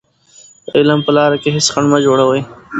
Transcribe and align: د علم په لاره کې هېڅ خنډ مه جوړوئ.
د 0.65 0.67
علم 0.77 0.99
په 1.05 1.11
لاره 1.17 1.37
کې 1.41 1.49
هېڅ 1.55 1.65
خنډ 1.73 1.87
مه 1.91 1.99
جوړوئ. 2.05 2.41